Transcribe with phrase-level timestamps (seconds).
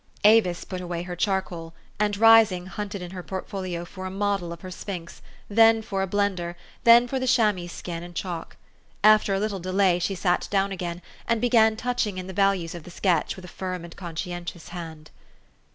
[0.23, 4.61] Avis put away her charcoal, and, rising, hunted in her portfolio for a model of
[4.61, 8.57] her sphinx, then for a blender, then for the chamois skin and chalk.
[9.03, 12.81] After a little delay she sat down again, and began touching in the values of
[12.81, 15.11] the sketch with a firm and conscientious hand.